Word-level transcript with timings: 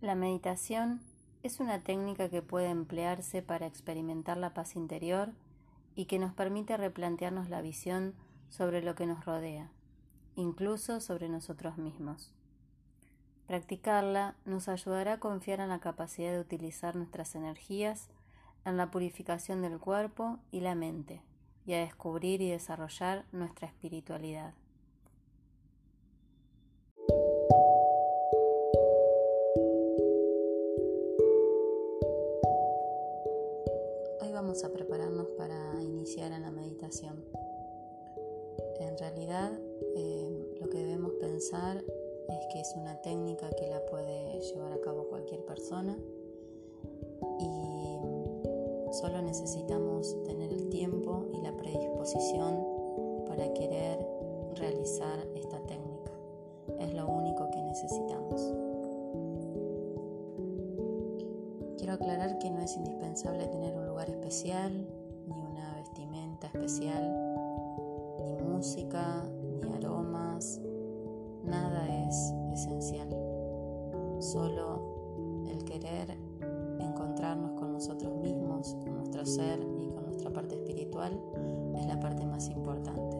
La 0.00 0.14
meditación 0.14 1.00
es 1.42 1.58
una 1.58 1.82
técnica 1.82 2.28
que 2.28 2.40
puede 2.40 2.68
emplearse 2.68 3.42
para 3.42 3.66
experimentar 3.66 4.36
la 4.36 4.54
paz 4.54 4.76
interior 4.76 5.32
y 5.96 6.04
que 6.04 6.20
nos 6.20 6.32
permite 6.32 6.76
replantearnos 6.76 7.48
la 7.48 7.62
visión 7.62 8.14
sobre 8.48 8.80
lo 8.80 8.94
que 8.94 9.06
nos 9.06 9.24
rodea, 9.24 9.72
incluso 10.36 11.00
sobre 11.00 11.28
nosotros 11.28 11.78
mismos. 11.78 12.32
Practicarla 13.48 14.36
nos 14.44 14.68
ayudará 14.68 15.14
a 15.14 15.20
confiar 15.20 15.58
en 15.58 15.70
la 15.70 15.80
capacidad 15.80 16.30
de 16.30 16.40
utilizar 16.40 16.94
nuestras 16.94 17.34
energías 17.34 18.08
en 18.64 18.76
la 18.76 18.92
purificación 18.92 19.62
del 19.62 19.80
cuerpo 19.80 20.38
y 20.52 20.60
la 20.60 20.76
mente 20.76 21.22
y 21.66 21.74
a 21.74 21.80
descubrir 21.80 22.40
y 22.40 22.50
desarrollar 22.50 23.24
nuestra 23.32 23.66
espiritualidad. 23.66 24.54
Vamos 34.48 34.64
a 34.64 34.72
prepararnos 34.72 35.26
para 35.36 35.74
iniciar 35.82 36.32
en 36.32 36.40
la 36.40 36.50
meditación. 36.50 37.22
En 38.80 38.96
realidad, 38.96 39.52
eh, 39.94 40.56
lo 40.58 40.70
que 40.70 40.78
debemos 40.78 41.12
pensar 41.20 41.76
es 41.76 42.46
que 42.50 42.58
es 42.58 42.74
una 42.74 42.96
técnica 43.02 43.50
que 43.50 43.68
la 43.68 43.84
puede 43.84 44.40
llevar 44.40 44.72
a 44.72 44.80
cabo 44.80 45.06
cualquier 45.10 45.44
persona 45.44 45.98
y 47.38 47.98
solo 48.92 49.20
necesitamos 49.20 50.16
tener 50.24 50.50
el 50.50 50.70
tiempo 50.70 51.26
y 51.34 51.42
la 51.42 51.54
predisposición 51.54 52.64
para 53.26 53.52
querer 53.52 53.98
realizar 54.54 55.28
esta 55.34 55.60
técnica. 55.66 56.12
Es 56.80 56.94
lo 56.94 57.06
único 57.06 57.50
que 57.50 57.62
necesitamos. 57.64 58.40
Quiero 61.76 61.92
aclarar 61.92 62.38
que 62.38 62.50
no 62.50 62.62
es 62.62 62.74
indispensable 62.76 63.46
tener 63.48 63.76
un 63.76 63.87
lugar 63.98 64.10
especial, 64.10 64.86
ni 65.26 65.42
una 65.42 65.74
vestimenta 65.74 66.46
especial, 66.46 67.02
ni 68.20 68.44
música, 68.44 69.24
ni 69.60 69.72
aromas, 69.72 70.60
nada 71.42 71.84
es 72.06 72.32
esencial. 72.52 73.08
Solo 74.20 75.46
el 75.50 75.64
querer 75.64 76.16
encontrarnos 76.78 77.58
con 77.58 77.72
nosotros 77.72 78.14
mismos, 78.18 78.76
con 78.84 78.98
nuestro 78.98 79.26
ser 79.26 79.58
y 79.80 79.88
con 79.88 80.04
nuestra 80.04 80.32
parte 80.32 80.54
espiritual 80.54 81.20
es 81.74 81.86
la 81.86 81.98
parte 81.98 82.24
más 82.24 82.48
importante. 82.50 83.18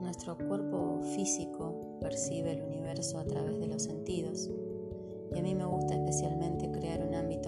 Nuestro 0.00 0.36
cuerpo 0.36 0.98
físico 1.14 1.76
percibe 2.00 2.54
el 2.54 2.62
universo 2.62 3.20
a 3.20 3.24
través 3.24 3.60
de 3.60 3.68
los 3.68 3.84
sentidos 3.84 4.50
y 5.32 5.38
a 5.38 5.42
mí 5.42 5.54
me 5.54 5.64
gusta 5.64 5.94
especialmente 5.94 6.70
crear 6.72 7.06
un 7.06 7.14
ámbito 7.14 7.39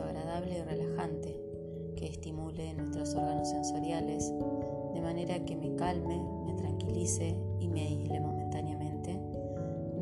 de 4.01 5.01
manera 5.03 5.45
que 5.45 5.55
me 5.55 5.75
calme, 5.77 6.19
me 6.47 6.55
tranquilice 6.55 7.37
y 7.61 7.69
me 7.69 7.83
aísle 7.83 8.21
momentáneamente 8.21 9.21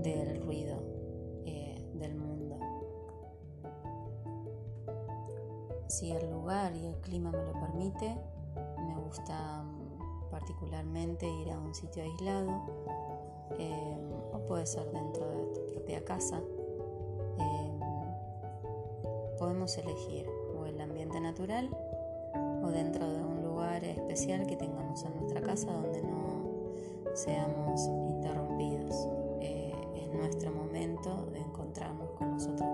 del 0.03 0.41
ruido 0.43 0.81
eh, 1.45 1.85
del 1.95 2.15
mundo. 2.15 2.59
Si 5.89 6.13
el 6.13 6.31
lugar 6.31 6.75
y 6.77 6.87
el 6.87 7.01
clima 7.01 7.33
me 7.33 7.43
lo 7.43 7.53
permite, 7.53 8.17
me 8.79 8.95
gusta 9.05 9.65
mm, 9.65 10.31
particularmente 10.31 11.29
ir 11.29 11.51
a 11.51 11.59
un 11.59 11.75
sitio 11.75 12.05
aislado 12.05 12.63
eh, 13.59 13.97
o 14.33 14.39
puede 14.47 14.67
ser 14.67 14.89
dentro 14.93 15.29
de 15.29 15.47
tu 15.53 15.67
propia 15.73 16.05
casa 16.05 16.41
podemos 19.41 19.79
elegir 19.79 20.29
o 20.55 20.67
el 20.67 20.79
ambiente 20.83 21.19
natural 21.19 21.71
dentro 22.71 23.09
de 23.11 23.25
un 23.25 23.43
lugar 23.43 23.85
especial 23.85 24.47
que 24.47 24.57
tengamos 24.57 25.05
en 25.05 25.15
nuestra 25.17 25.41
casa 25.41 25.73
donde 25.73 26.03
no 26.03 26.45
seamos 27.15 27.81
interrumpidos. 28.09 29.09
Eh, 29.41 29.75
es 29.97 30.15
nuestro 30.15 30.51
momento 30.53 31.27
de 31.33 31.41
encontrarnos 31.41 32.11
con 32.13 32.31
nosotros 32.31 32.69